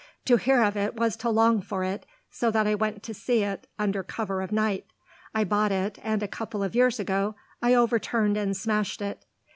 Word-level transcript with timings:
To 0.25 0.37
hear 0.37 0.63
of 0.63 0.75
it 0.75 0.95
was 0.95 1.15
to 1.17 1.29
long 1.29 1.61
for 1.61 1.83
it, 1.83 2.07
so 2.31 2.49
that 2.49 2.65
I 2.65 2.73
went 2.73 3.03
to 3.03 3.13
see 3.13 3.43
it 3.43 3.67
under 3.77 4.01
cover 4.01 4.41
of 4.41 4.51
night. 4.51 4.87
I 5.35 5.43
bought 5.43 5.71
it 5.71 5.99
and 6.01 6.23
a 6.23 6.27
couple 6.27 6.63
of 6.63 6.73
years 6.73 6.99
ago 6.99 7.35
I 7.61 7.75
overturned 7.75 8.35
and 8.35 8.57
smashed 8.57 9.03
it. 9.03 9.23